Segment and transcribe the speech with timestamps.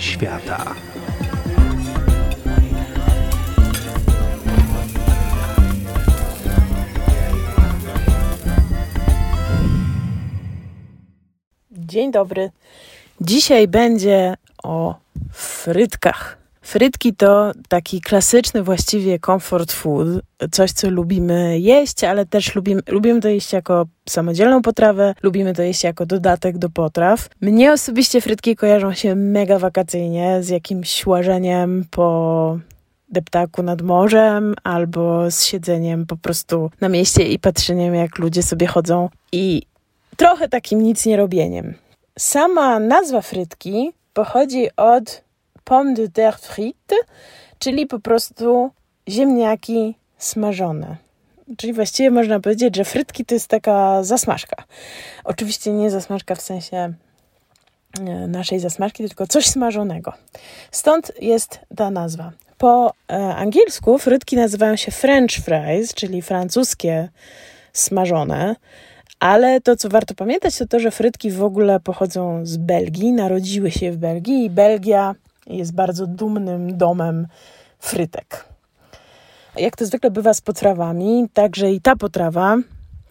[0.00, 0.74] Świata.
[11.70, 12.50] Dzień dobry.
[13.20, 14.94] Dzisiaj będzie o
[15.32, 16.41] frytkach.
[16.62, 20.08] Frytki to taki klasyczny właściwie comfort food,
[20.52, 25.62] coś co lubimy jeść, ale też lubimy, lubimy to jeść jako samodzielną potrawę, lubimy to
[25.62, 27.28] jeść jako dodatek do potraw.
[27.40, 32.58] Mnie osobiście frytki kojarzą się mega wakacyjnie z jakimś łażeniem po
[33.08, 38.66] deptaku nad morzem albo z siedzeniem po prostu na mieście i patrzeniem jak ludzie sobie
[38.66, 39.62] chodzą i
[40.16, 41.74] trochę takim nic nie robieniem.
[42.18, 45.22] Sama nazwa frytki pochodzi od
[45.64, 46.98] pomme de terre frites,
[47.58, 48.70] czyli po prostu
[49.08, 50.96] ziemniaki smażone.
[51.56, 54.64] Czyli właściwie można powiedzieć, że frytki to jest taka zasmażka.
[55.24, 56.94] Oczywiście nie zasmażka w sensie e,
[58.28, 60.12] naszej zasmażki, tylko coś smażonego.
[60.70, 62.32] Stąd jest ta nazwa.
[62.58, 67.08] Po e, angielsku frytki nazywają się French fries, czyli francuskie
[67.72, 68.56] smażone.
[69.20, 73.70] Ale to, co warto pamiętać, to to, że frytki w ogóle pochodzą z Belgii, narodziły
[73.70, 75.14] się w Belgii i Belgia
[75.46, 77.26] jest bardzo dumnym domem
[77.78, 78.44] frytek.
[79.56, 82.56] Jak to zwykle bywa z potrawami, także i ta potrawa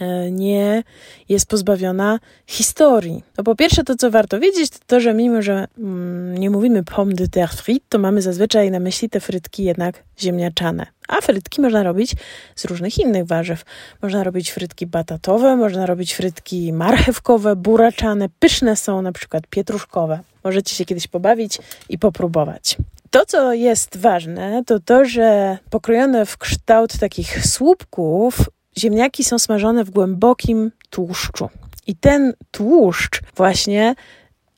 [0.00, 0.82] e, nie
[1.28, 3.24] jest pozbawiona historii.
[3.38, 6.84] No po pierwsze, to co warto wiedzieć, to to, że mimo, że mm, nie mówimy
[6.84, 10.86] pomme de terre frites, to mamy zazwyczaj na myśli te frytki jednak ziemniaczane.
[11.08, 12.12] A frytki można robić
[12.56, 13.64] z różnych innych warzyw.
[14.02, 20.20] Można robić frytki batatowe, można robić frytki marchewkowe, buraczane, pyszne są na przykład pietruszkowe.
[20.48, 22.76] Możecie się kiedyś pobawić i popróbować.
[23.10, 28.38] To, co jest ważne, to to, że pokrojone w kształt takich słupków,
[28.78, 31.48] ziemniaki są smażone w głębokim tłuszczu.
[31.86, 33.94] I ten tłuszcz właśnie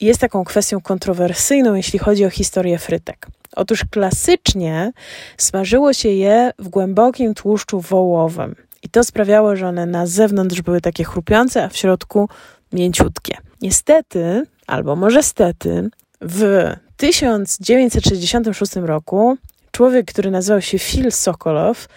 [0.00, 3.26] jest taką kwestią kontrowersyjną, jeśli chodzi o historię frytek.
[3.56, 4.92] Otóż klasycznie
[5.36, 8.54] smażyło się je w głębokim tłuszczu wołowym.
[8.82, 12.28] I to sprawiało, że one na zewnątrz były takie chrupiące, a w środku
[12.72, 13.49] mięciutkie.
[13.62, 15.90] Niestety, albo może stety,
[16.20, 19.36] w 1966 roku
[19.70, 21.88] człowiek, który nazywał się Phil Sokolow,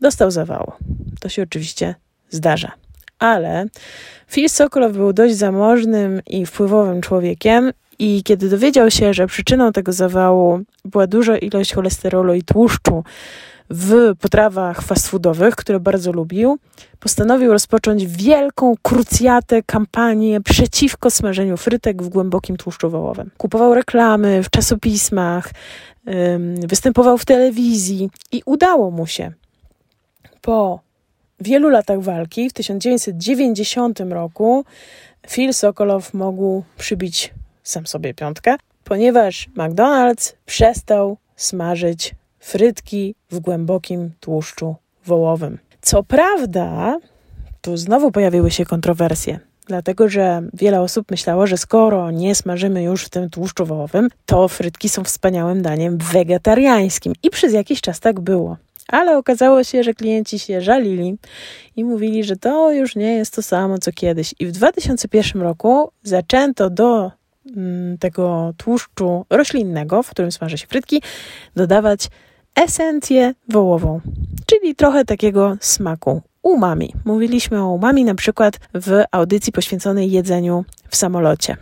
[0.00, 0.72] dostał zawału.
[1.20, 1.94] To się oczywiście
[2.30, 2.72] zdarza.
[3.18, 3.66] Ale
[4.30, 9.92] Phil Sokolow był dość zamożnym i wpływowym człowiekiem i kiedy dowiedział się, że przyczyną tego
[9.92, 13.04] zawału była duża ilość cholesterolu i tłuszczu
[13.70, 16.58] w potrawach fast foodowych, które bardzo lubił,
[17.00, 23.30] postanowił rozpocząć wielką krucjatę, kampanię przeciwko smażeniu frytek w głębokim tłuszczu wołowym.
[23.36, 25.50] Kupował reklamy w czasopismach,
[26.66, 29.32] występował w telewizji i udało mu się
[30.40, 30.80] po
[31.40, 34.64] wielu latach walki w 1990 roku
[35.28, 42.14] Phil Sokolow mógł przybić sam sobie piątkę, ponieważ McDonald's przestał smażyć
[42.44, 45.58] frytki w głębokim tłuszczu wołowym.
[45.82, 46.98] Co prawda,
[47.60, 53.04] tu znowu pojawiły się kontrowersje, dlatego że wiele osób myślało, że skoro nie smażymy już
[53.04, 57.12] w tym tłuszczu wołowym, to frytki są wspaniałym daniem wegetariańskim.
[57.22, 58.56] I przez jakiś czas tak było.
[58.88, 61.16] Ale okazało się, że klienci się żalili
[61.76, 64.34] i mówili, że to już nie jest to samo co kiedyś.
[64.38, 67.10] I w 2001 roku zaczęto do
[67.56, 71.02] mm, tego tłuszczu roślinnego, w którym smaży się frytki,
[71.56, 72.08] dodawać
[72.56, 74.00] esencję wołową,
[74.46, 76.94] czyli trochę takiego smaku umami.
[77.04, 81.56] Mówiliśmy o umami na przykład w audycji poświęconej jedzeniu w samolocie.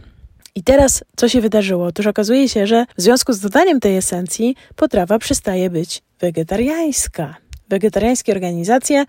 [0.55, 1.87] I teraz co się wydarzyło?
[1.87, 7.37] Otóż okazuje się, że w związku z dodaniem tej esencji potrawa przestaje być wegetariańska.
[7.69, 9.05] Wegetariańskie organizacje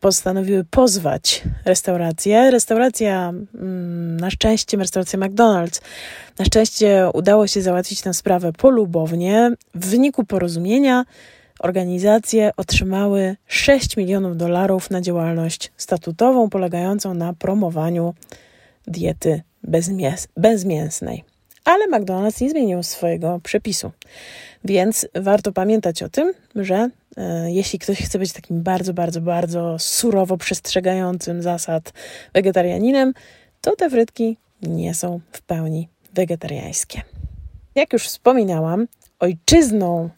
[0.00, 2.50] postanowiły pozwać restaurację.
[2.50, 5.80] Restauracja, mm, na szczęście, restauracja McDonald's,
[6.38, 9.52] na szczęście udało się załatwić tę sprawę polubownie.
[9.74, 11.04] W wyniku porozumienia
[11.58, 18.14] organizacje otrzymały 6 milionów dolarów na działalność statutową polegającą na promowaniu
[18.86, 21.24] diety bezmięs bezmięsnej.
[21.68, 23.90] Ale McDonald's nie zmienił swojego przepisu.
[24.64, 29.78] Więc warto pamiętać o tym, że e, jeśli ktoś chce być takim bardzo, bardzo, bardzo
[29.78, 31.92] surowo przestrzegającym zasad
[32.34, 33.12] wegetarianinem,
[33.60, 37.02] to te frytki nie są w pełni wegetariańskie.
[37.74, 38.88] Jak już wspominałam,
[39.18, 40.10] ojczyzną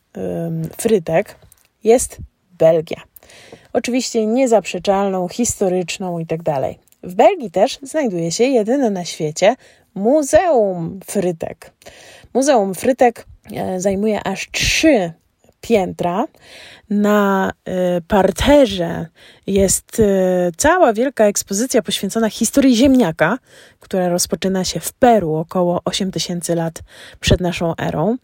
[0.77, 1.37] frytek
[1.85, 2.17] jest
[2.59, 3.03] Belgia.
[3.73, 6.43] Oczywiście niezaprzeczalną, historyczną itd.
[6.45, 9.57] Tak w Belgii też znajduje się jedyne na świecie
[9.95, 11.73] Muzeum Frytek.
[12.35, 15.13] Muzeum Frytek e, zajmuje aż trzy
[15.61, 16.25] piętra.
[16.91, 17.53] Na
[17.99, 19.07] y, parterze
[19.47, 20.05] jest y,
[20.57, 23.39] cała wielka ekspozycja poświęcona historii ziemniaka,
[23.81, 26.83] która rozpoczyna się w Peru około 8000 lat
[27.21, 28.17] przed naszą erą.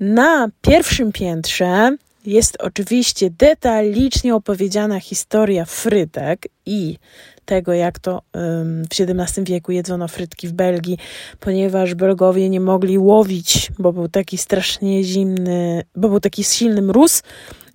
[0.00, 1.96] Na pierwszym piętrze
[2.26, 6.98] jest oczywiście detalicznie opowiedziana historia frytek i
[7.44, 10.98] tego, jak to w XVII wieku jedzono frytki w Belgii,
[11.40, 17.22] ponieważ Belgowie nie mogli łowić, bo był taki strasznie zimny, bo był taki silny mróz,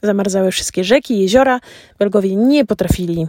[0.04, 1.60] zamarzały wszystkie rzeki, jeziora.
[2.00, 3.28] Belgowie nie potrafili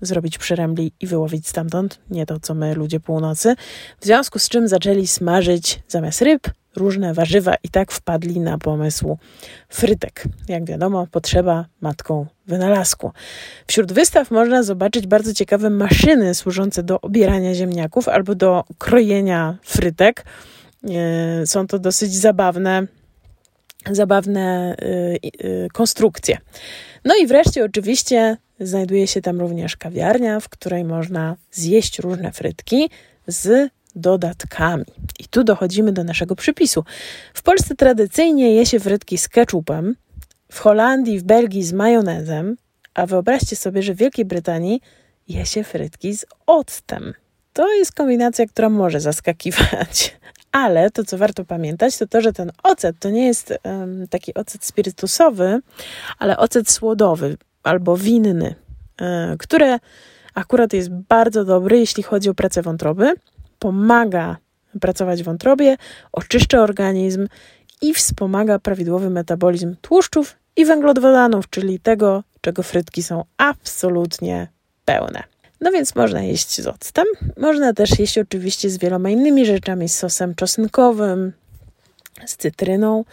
[0.00, 3.56] zrobić przyrębli i wyłowić stamtąd, nie to co my, ludzie północy,
[4.00, 9.18] w związku z czym zaczęli smażyć zamiast ryb różne warzywa i tak wpadli na pomysł
[9.68, 10.24] frytek.
[10.48, 13.12] Jak wiadomo, potrzeba matką wynalazku.
[13.66, 20.24] Wśród wystaw można zobaczyć bardzo ciekawe maszyny służące do obierania ziemniaków albo do krojenia frytek.
[20.90, 22.86] E, są to dosyć zabawne,
[23.90, 26.38] zabawne e, e, konstrukcje.
[27.04, 32.90] No i wreszcie oczywiście znajduje się tam również kawiarnia, w której można zjeść różne frytki
[33.26, 34.84] z dodatkami.
[35.18, 36.84] I tu dochodzimy do naszego przypisu.
[37.34, 39.96] W Polsce tradycyjnie je się frytki z ketchupem,
[40.52, 42.56] w Holandii, w Belgii z majonezem,
[42.94, 44.80] a wyobraźcie sobie, że w Wielkiej Brytanii
[45.28, 47.14] je się frytki z octem.
[47.52, 50.16] To jest kombinacja, która może zaskakiwać.
[50.52, 54.34] Ale to, co warto pamiętać, to to, że ten ocet to nie jest um, taki
[54.34, 55.60] ocet spirytusowy,
[56.18, 58.54] ale ocet słodowy albo winny,
[59.00, 59.78] um, które
[60.34, 63.12] akurat jest bardzo dobry, jeśli chodzi o pracę wątroby,
[63.58, 64.36] pomaga
[64.80, 65.76] pracować wątrobie,
[66.12, 67.28] oczyszcza organizm
[67.82, 74.48] i wspomaga prawidłowy metabolizm tłuszczów i węglowodanów, czyli tego, czego frytki są absolutnie
[74.84, 75.22] pełne.
[75.60, 77.04] No więc można jeść z octem,
[77.36, 81.32] można też jeść oczywiście z wieloma innymi rzeczami, z sosem czosnkowym,
[82.26, 83.04] z cytryną.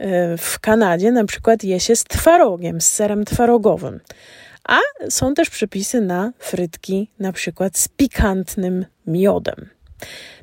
[0.00, 4.00] Y, w Kanadzie na przykład je się z twarogiem, z serem twarogowym.
[4.64, 4.78] A
[5.08, 9.68] są też przepisy na frytki, na przykład z pikantnym miodem.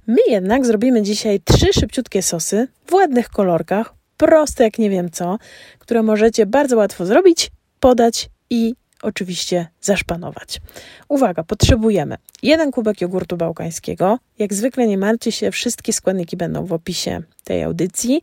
[0.07, 5.37] My jednak zrobimy dzisiaj trzy szybciutkie sosy w ładnych kolorkach, proste jak nie wiem co,
[5.79, 10.61] które możecie bardzo łatwo zrobić, podać i oczywiście zaszpanować.
[11.07, 14.19] Uwaga, potrzebujemy jeden kubek jogurtu bałkańskiego.
[14.39, 18.21] Jak zwykle nie martwcie się, wszystkie składniki będą w opisie tej audycji.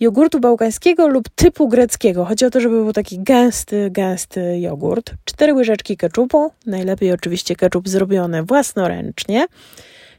[0.00, 2.24] Jogurtu bałkańskiego lub typu greckiego.
[2.24, 5.14] Chodzi o to, żeby był taki gęsty, gęsty jogurt.
[5.24, 9.46] Cztery łyżeczki keczupu, najlepiej oczywiście keczup zrobiony własnoręcznie.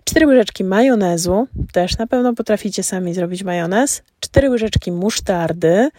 [0.08, 5.90] 4 łyżeczki majonezu, też na pewno potraficie sami zrobić majonez, 4 łyżeczki musztardy,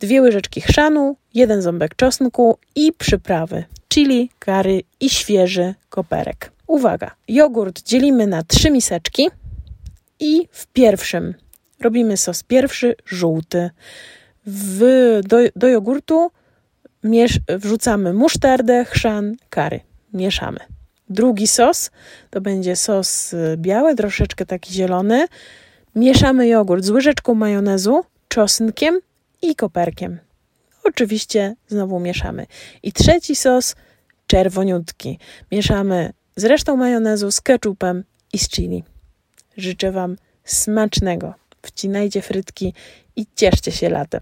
[0.00, 6.52] 2 łyżeczki chrzanu, 1 ząbek czosnku i przyprawy, chili, kary i świeży koperek.
[6.66, 9.28] Uwaga, jogurt dzielimy na 3 miseczki
[10.20, 11.34] i w pierwszym
[11.80, 13.70] robimy sos pierwszy, żółty.
[14.46, 14.80] W,
[15.24, 16.30] do, do jogurtu
[17.04, 19.80] miesz, wrzucamy musztardę, chrzan, kary.
[20.12, 20.79] Mieszamy.
[21.10, 21.90] Drugi sos
[22.30, 25.26] to będzie sos y, biały, troszeczkę taki zielony.
[25.94, 29.00] Mieszamy jogurt z łyżeczką majonezu, czosnkiem
[29.42, 30.18] i koperkiem.
[30.84, 32.46] Oczywiście znowu mieszamy.
[32.82, 33.76] I trzeci sos
[34.26, 35.18] czerwoniutki.
[35.52, 38.84] Mieszamy z resztą majonezu, z ketchupem i z chili.
[39.56, 41.34] Życzę Wam smacznego.
[41.62, 42.74] Wcinajcie frytki
[43.16, 44.20] i cieszcie się latem.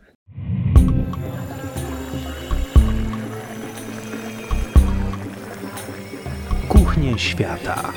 [6.99, 7.93] Kuchnie świata.